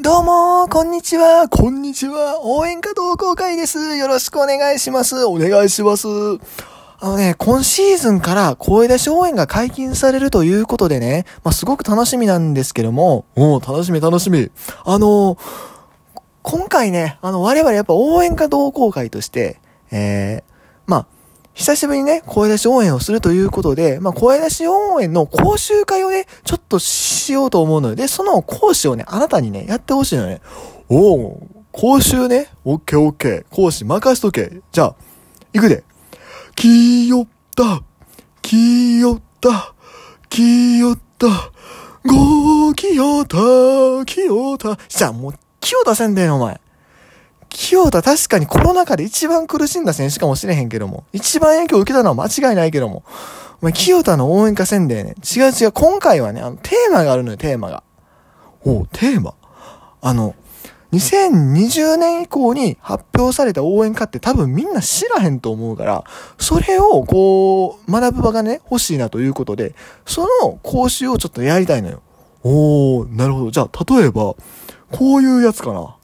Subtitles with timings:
[0.00, 3.96] どうも、こんにちは、こんにちは、応援歌同好会です。
[3.96, 5.24] よろしくお願いします。
[5.24, 6.06] お願いします。
[7.00, 14.52] あのね、今シーズンから声出し応援が解禁されるということでね、まあ、すごく楽しみなんですけども、おー楽しみ楽しみ。
[14.84, 15.38] あのー
[16.42, 19.60] 今回ね、あの、我々やっぱ応援歌同好会として、
[19.90, 20.52] えー、
[20.86, 21.06] まあ、
[21.58, 30.40] 久しぶりにね、声出し応援をするということで、まあ、声出し応援の講習会をね、ちょっとしようと思うので、その講師をね、あなたにね、やってほしいのね。
[30.88, 34.62] おお講習ね、オッケーオッケー、講師任しとけ。
[34.70, 34.94] じゃあ、
[35.52, 35.82] 行くで。
[36.54, 37.82] きよった、
[38.40, 39.74] きよった、
[40.28, 41.26] きよった、
[42.04, 43.36] ごきよった、
[44.06, 44.78] きよった。
[44.88, 46.60] じゃあもう、気を出せんだよ、お前。
[47.60, 53.02] 清田確かにコロナ禍で一番苦しんだ選手かもしれへんけども、一番影響を受けたのは間違いないけども、
[53.60, 57.82] お前清田の応援歌せんでね、違う違う、今回はね、あの、テーマがあるのよ、テーマが。
[58.64, 59.34] おう、テーマ？
[60.00, 60.36] あの、
[60.92, 66.04] 2020年以降に発表された応援歌って多分みんな知らへんと思うから、
[66.38, 69.74] それをこう、学ぶ場がね、欲しいなということで、
[70.06, 72.02] その講習をちょっとやりたいのよ。
[72.44, 73.50] おー、なるほど。
[73.50, 74.36] じゃあ、例えば、
[74.92, 75.96] こういうやつかな。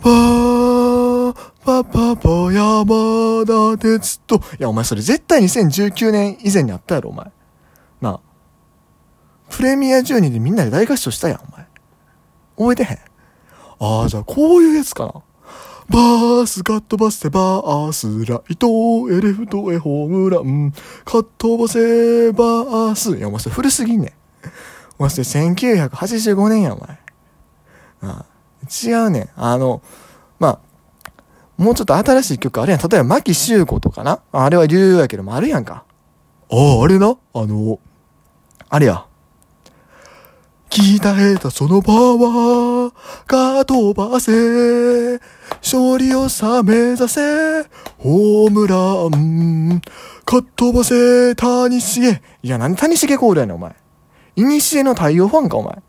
[0.00, 1.32] パー、
[1.64, 4.36] パパパ山田哲人。
[4.36, 7.30] いや、お前それ絶対2019年以前にあったやろ、お前。
[8.00, 8.20] なあ。
[9.50, 11.66] プレミア12でみんなで大合唱したやん、お前。
[12.56, 12.98] 覚えてへん
[13.78, 15.12] ああ、じゃあこういうやつかな。
[15.88, 18.68] バース、カットバス、バース、ライト、
[19.10, 20.72] エレフト、エホームラン、
[21.04, 23.16] カットバセ、バース。
[23.16, 24.12] いや、お前それ古すぎんねん。
[24.98, 26.98] お前それ1985年や、お前。
[28.02, 28.35] ああ
[28.66, 29.28] 違うねん。
[29.36, 29.82] あの、
[30.38, 30.58] まあ、
[31.56, 32.80] もうちょっと新しい曲あるやん。
[32.80, 34.20] 例えば、牧秀子とかな。
[34.32, 35.84] あれは流々やけどもあるやんか。
[36.50, 37.16] ああ、あれな？
[37.34, 37.78] あの、
[38.68, 39.06] あれや。
[40.68, 42.92] 鍛えたそのパワー
[43.26, 45.20] が飛ばせ。
[45.62, 47.62] 勝利をさ目指せ。
[47.98, 48.76] ホームラ
[49.16, 49.80] ン。
[50.24, 51.34] かっ飛ばせ。
[51.34, 52.20] 谷繁。
[52.42, 53.74] いや、なんで谷繁コールやねん、お前。
[54.34, 55.82] いにしえの太陽ファンか、お前。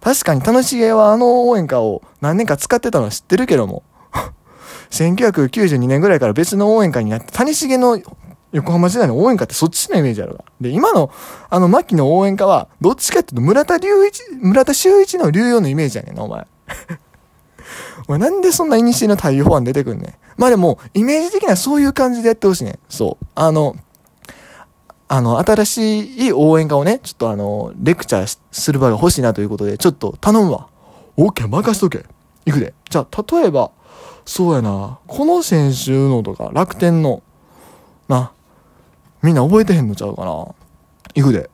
[0.00, 3.82] 確かに楽しげはあの応援歌を何年か使ってたのは知ってるけども。
[4.90, 8.00] 1992年ぐらいから別の応援歌になって、谷繁の
[8.52, 10.44] 横浜時代の応援歌ってそっちのイメージあるわ。
[10.60, 11.10] で、今の
[11.50, 16.46] あの牧の応援歌は、どっちかっていうと村田隆一、村田修一の流用のイメージやねんな、お前。
[18.08, 20.14] お前なんでそんなイニシエの太陽ファン出てくんねん。
[20.36, 22.78] まあでも、イメージ的にはそういう感じでやってほしいねん。
[22.88, 23.26] そう。
[23.34, 23.76] あの、
[25.08, 30.68] あの、新しい応援歌をね、ちょっとあの、レクチャーする場が欲しいなということで、ちょっと頼むわ。
[31.16, 32.04] オッケー、任しとけ。
[32.44, 32.74] いくで。
[32.90, 33.70] じゃあ、例えば、
[34.24, 37.22] そうやな、この選手のとか、楽天の、
[38.08, 38.32] な、
[39.22, 40.46] みんな覚えてへんのちゃうかな。
[41.14, 41.50] いくで。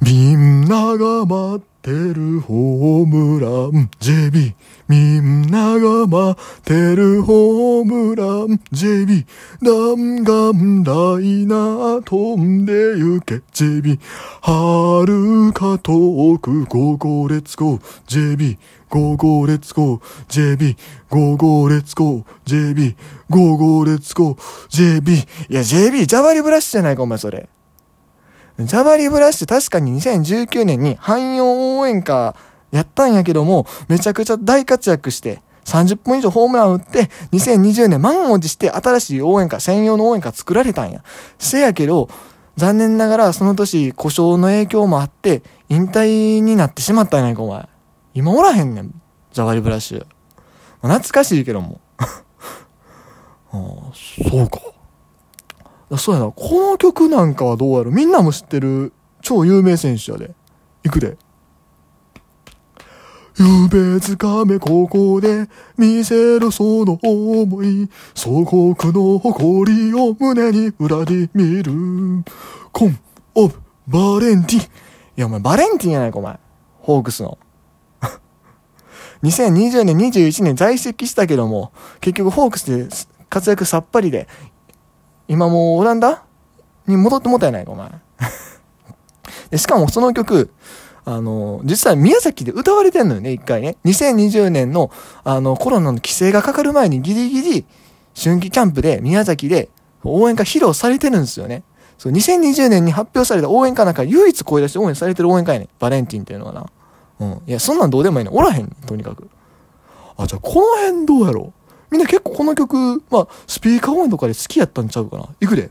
[0.00, 4.52] みんなが待ってるホームラン JB
[4.86, 9.24] みんなが待ってるホームラン JB
[9.62, 13.98] 弾丸ライナー飛んで行け JB
[14.42, 18.58] はるか遠く Go Go Let's Go JB
[18.90, 20.76] ゴーゴーレッツゴー JB
[21.08, 21.70] ゴーゴー。
[21.70, 22.94] レッツゴー JB
[23.30, 23.56] ゴー。
[23.56, 25.12] ゴーレッツゴー JB
[25.48, 27.48] いや JB ジャバリブラシじゃないかお前それ。
[28.66, 32.36] ジャバリブラッシュ確かに2019年に汎用応援歌
[32.70, 41.02] やったんやけども、めちゃくちゃ大活躍して、30本以上ホームラン打って、2020年満を持して新しい応援歌、専用の応援歌作られたんや。
[41.38, 42.08] せやけど、
[42.56, 47.68] 残念ながらその年故障の影響もあって、引退になってしまったんやないか、お前。
[48.14, 48.94] 今おらへんねん、
[49.32, 50.06] ジャバリブラッシュ。
[50.82, 51.80] 懐かしいけども。
[51.98, 52.10] あ
[53.52, 53.58] あ、
[54.30, 54.60] そうか。
[55.98, 56.30] そうやな。
[56.30, 57.90] この曲なんかはどうやろ？
[57.90, 58.92] みんなも知ってる
[59.22, 60.30] 超有名選手やで。
[60.84, 61.16] いくで。
[63.38, 71.72] 夢つかめここで見せろその思い祖国の誇りを胸に裏で見る
[72.70, 72.98] コン・
[73.34, 73.54] オブ・
[73.88, 74.68] バレンティい
[75.16, 76.38] やお前バレンティンやないかお前
[76.80, 77.38] ホークスの
[79.22, 82.88] 2020年21年在籍したけども結局ホークスで
[83.30, 84.28] 活躍さっぱりで
[85.30, 86.24] 今もうオランダ？
[86.88, 87.88] に戻ってもったやないか、お前。
[89.50, 90.50] でしかもその曲、
[91.04, 93.76] あの、実際宮崎で歌われてんのよね、一回ね。
[93.84, 94.90] 2020年の、
[95.22, 97.64] あの、コロナの規制がかかる前にギリギリ、
[98.20, 99.68] 春季キャンプで宮崎で
[100.02, 101.62] 応援歌披露されてるんですよね。
[101.96, 105.68] そう、2020年に発表された応援歌なんか唯一声出して応援されてる応援歌やねん。
[105.78, 106.66] バレンティンっていうのはな。
[107.20, 107.42] うん。
[107.46, 108.30] いや、そんなんどうでもいいね。
[108.34, 109.28] おらへん、とにかく。
[110.16, 111.59] あ、じゃあこの辺どうやろう？
[111.90, 115.28] みんな結構この曲、まあ、スピーカー音とかで好きやったんちゃうかな。
[115.40, 115.70] いくで。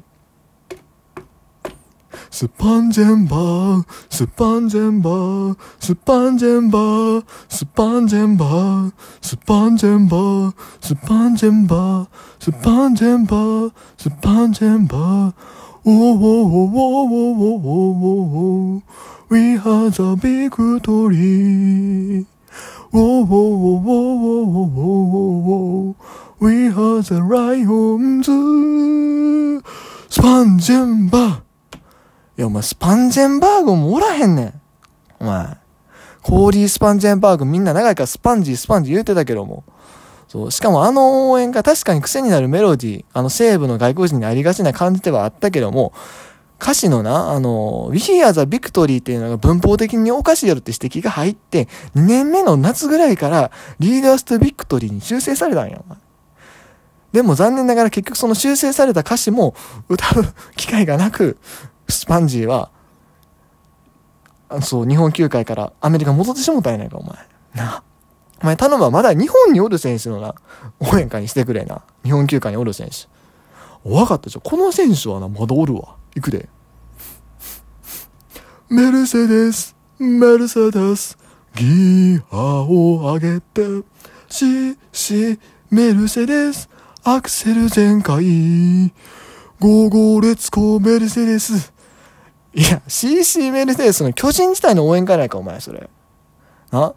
[2.32, 12.08] スパンジェンバー、スパンジェンバー、スパンジェンバー、スパンジェンバー、スパンジェンバー、スパンジェンバー、
[12.40, 15.34] スパンジェンバー、スパンジェンバー、
[15.86, 18.82] おーおーおーおーおーおーおー
[19.32, 22.26] We are the victory.
[22.92, 25.59] Whoa, whoa, whoa, whoa, whoa, whoa, whoa, whoa.
[26.40, 28.26] We are the Lions.
[30.10, 31.38] スパンジェンバー。
[31.38, 31.40] い
[32.38, 34.62] や、お前、スパンジェンバーグもおらへんねん。
[35.20, 35.58] お前。
[36.22, 39.64] コーリー・スパンジェンバーグみんな長いからスパンジー、スパンジー言うてたけども。
[40.28, 40.52] そう。
[40.52, 45.94] しかもあの応援が確かに癖になるメロディー、あの西武の外国人にありがちな感じではあったけども、
[46.62, 55.98] 歌詞のな、あの、We Are the Victory っていうのが文法的におかしいやろって指摘が入って、2年目の夏ぐらいから Lead Us to Victory に修正されたんや、お前。
[57.14, 59.56] でも残念ながら結局その修正された歌詞も
[59.88, 60.26] 歌う
[60.56, 61.38] 機会がなく、
[61.88, 62.70] スパンジーは、
[64.62, 67.16] そう、日本球界からアメリカ戻ってしもたんやないか、お前。
[67.56, 67.84] な。
[68.42, 70.36] お前頼むわ、まだ日本におる選手のな、
[70.80, 71.82] 応援歌にしてくれな。
[72.04, 73.19] 日本球界におる選手。
[73.84, 75.96] わかったじゃこの選手はな、まだおるわ。
[76.16, 76.50] 行くで。
[78.70, 81.18] メルセデス、メルセデス、
[81.56, 83.84] ギアを上げて、
[84.30, 85.40] シ、シ、
[85.72, 86.70] メルセデス、
[87.04, 88.24] アクセル全開、
[89.60, 91.74] ゴーゴーレッツコーメルセデス。
[92.54, 95.90] いや、CC メルセデスの巨人自体の応援会ないか、お前、それ。
[96.72, 96.94] な？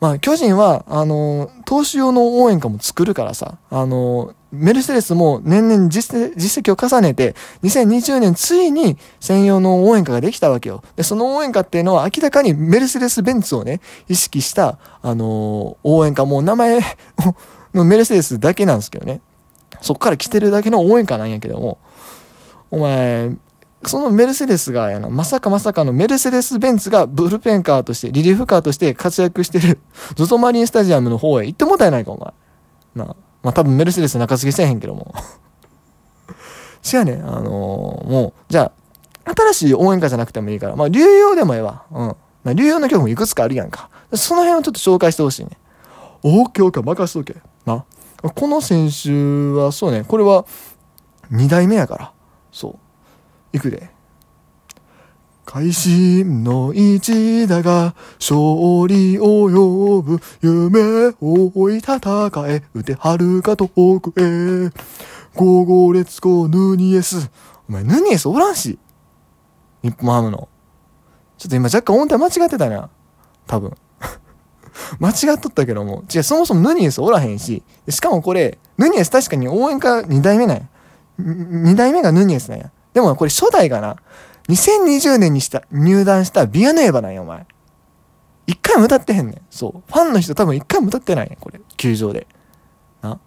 [0.00, 10.82] まあ、巨人は、あの、投手用の応援歌も作るからさ、あの、メルセデスも年々実績を重ねて、2020年ついに専用の応援歌ができたわけよ。
[10.96, 16.80] で、その応援歌っていうのは明らかにメルセデス・ベンツをね、意識した、あのー、応援歌、もう名前
[17.74, 19.20] のメルセデスだけなんですけどね。
[19.80, 21.78] そっから来てるだけの応援歌なんやけども、
[22.70, 23.30] お前、
[23.86, 29.78] そのメルセデスがやな、まさかまさかのメルセデス・ベンツがブルペンカーとして、リリーフカーとして活躍してる、
[30.16, 33.06] ゾゾマリンスタジアムの方へ行ってもたやないか、お前。
[33.06, 33.16] なあ。
[33.42, 35.14] まあ多分メルセデス中継ぎせえへんけども。
[36.92, 38.72] 違うね、あのー、もう、じゃ
[39.24, 41.84] あ、新しい応援歌じゃなくてもいいから、まあ、流用でもええわ。
[41.90, 42.06] うん。
[42.06, 42.16] ま
[42.46, 43.90] あ、流用の曲もいくつかあるやんか。
[44.14, 45.58] その辺をちょっと紹介してほしいね。
[46.22, 47.36] オーケーオーケー、任しとけ。
[47.66, 47.84] な。
[48.34, 50.46] この選手は、そうね、これは、
[51.30, 52.12] 二代目やから。
[52.50, 53.56] そう。
[53.56, 53.90] いくで。
[55.50, 62.00] 会心の一打が勝利を呼ぶ夢を追い戦
[62.46, 63.66] え打てはるか遠
[63.98, 64.70] くへ。
[65.34, 67.32] ゴーゴーレッツゴーヌニエス。
[67.68, 68.78] お前ヌニエスおらんし。
[69.82, 70.48] 日本ハムの。
[71.36, 72.88] ちょっと今若干音程間違ってたな。
[73.48, 73.72] 多分。
[75.00, 76.04] 間違っとったけども。
[76.14, 77.64] 違うそもそもヌニエスおらへんし。
[77.88, 80.62] しかもこれヌニエス確かに応援歌2代目なんや。
[81.18, 82.70] 2代目がヌニエスなんや。
[82.94, 83.96] でもこれ初代がな。
[84.50, 87.46] 2020年にした入団したビアネーバなんや、お前。
[88.46, 89.40] 一回も歌ってへんねん。
[89.50, 89.82] そう。
[89.86, 91.60] ファンの人多分一回も歌ってないねん、これ。
[91.76, 92.26] 球場で。
[93.00, 93.20] な。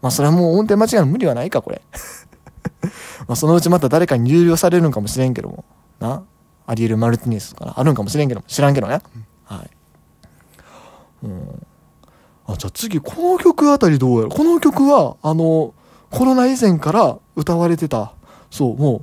[0.00, 1.82] まあ、それはもう音程間違いの無理はないか、これ。
[3.26, 5.64] まあ、そのうちまた誰かに有料されるんかもしれんけども。
[5.98, 6.22] な。
[6.66, 7.74] アリエル・マルティネスとか。
[7.76, 8.46] あるんかもしれんけども。
[8.46, 9.00] 知らんけどね。
[9.44, 9.70] はい。
[11.24, 11.66] うん。
[12.46, 15.74] あ、じゃあ次、この曲あたりどうやろこの曲は、あの、
[16.10, 18.12] コロナ以前から歌われてた、
[18.50, 19.02] そう、もう、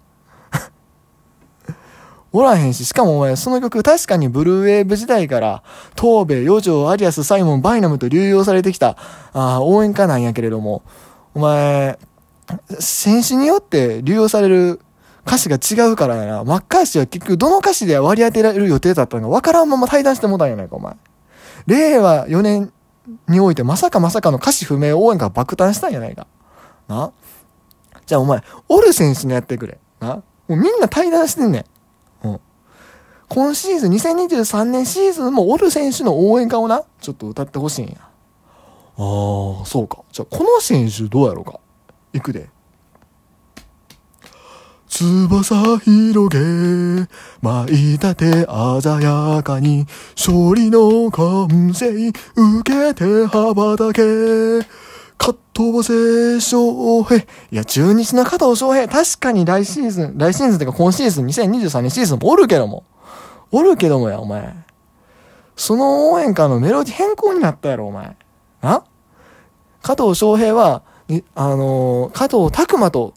[2.33, 5.63] おらへんし、しかもお前、その曲確かにブルーウェーブ時代から、
[5.99, 8.95] 東米、余剰、アリアス、サイモン、バイナムと流用されてきた、
[9.33, 10.83] ああ応援歌なんやけれども、
[11.33, 11.99] お前、
[12.79, 14.79] 選手によって流用される
[15.25, 16.43] 歌詞が違うからやな。
[16.43, 20.95] マッカーシーは結局どの歌詞で割り当てられる予定だったのか分からんまま対談してもたんやないか、お前。
[21.67, 22.73] 令和4年
[23.27, 26.27] においてまさかまさかの歌詞不明応援が爆誕したんやないか。
[26.87, 27.11] な
[28.05, 29.77] じゃあお前、オル選手のやってくれ。
[29.99, 31.65] なもうみんな対談してんねん。
[33.33, 37.93] 今シーズン、2023年シーズンもオル選手の応援歌をな、ちょっと歌ってほしいんや。
[38.01, 38.01] あ
[38.97, 39.99] あ、そうか。
[40.11, 41.61] じゃあ、この選手どうやろうか。
[42.11, 42.49] いくで。
[44.89, 47.07] 翼広げ、
[47.41, 48.31] 舞い立て
[48.81, 52.13] 鮮やかに、勝利の歓声受
[52.65, 54.01] けて羽ばたけ。
[55.17, 57.21] カットボセ翔平。
[57.21, 62.83] いや、中日の加藤翔平、確かに来シーズン、来シーズンってか今シーズン、2023年シーズンもおるけども。
[63.51, 64.53] おるけどもや、お前。
[65.55, 68.15] その応援歌のメロディ変更になったやろ、お前。
[68.61, 68.83] な？
[69.81, 70.83] 加藤翔平は、
[71.35, 73.13] あのー、加藤拓馬と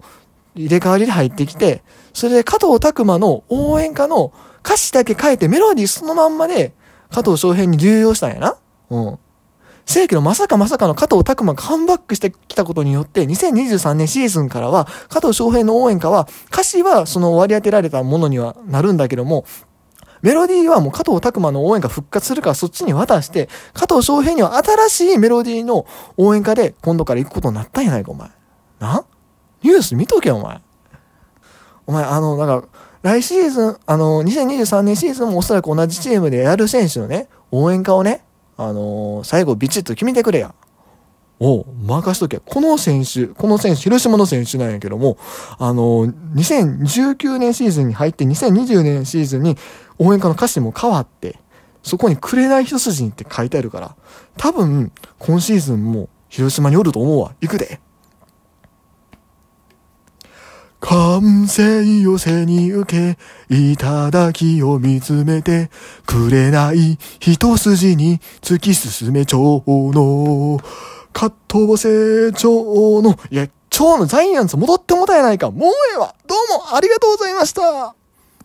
[0.55, 4.33] 入れ替わりで入ってきて、それで加藤拓馬の応援歌の
[4.65, 6.73] 歌詞だけ変えてメロディそのまんまで
[7.11, 8.57] 加藤翔平に流用したんやな。
[8.91, 9.19] うん。
[9.87, 19.45] せやけどまさかまさかの加藤拓馬がカムバックしてきたことによって、2023年シーズンからは、加藤翔平の応援歌は、歌詞はその割り当てられたものにはなるんだけども、
[20.25, 28.31] メロディーはもう加藤拓馬の応援歌復活するからそっちに渡して、加藤翔平には新しいメロディーの応援歌で今度から行くことになったんやないか、お前。
[28.81, 29.05] な？
[29.63, 30.63] ニュース見とけ、お前。
[31.87, 32.67] お前、あの、なんか、
[33.03, 38.25] 来シーズン、あの、2023年シーズンもおそらく同じチームでやる選手のね、応援歌をね、
[38.57, 40.55] あのー、最後ビチッと決めてくれや。
[41.41, 42.39] おう、任しとけ。
[42.39, 45.19] この選手、この選手、広島の選手なんやけども、
[45.59, 49.57] あの、2019年シーズンに入って2020年シーズンに
[49.99, 51.39] 応援歌の歌詞も変わって、
[51.83, 53.97] そこにくれない一筋って書いてあるから、
[54.37, 57.35] 多分、今シーズンも広島におると思うわ。
[57.41, 57.81] 行くで。
[60.81, 63.17] 感性を背に受
[63.49, 65.71] け、いただきを見つめて、
[66.05, 70.61] くれない一筋に突き進め蝶の、
[71.15, 75.51] 葛藤成長の、いや、蝶のジャイアンツ戻ってもたやないか。
[75.51, 76.15] もうええわ。
[76.27, 77.95] どうもありがとうございました。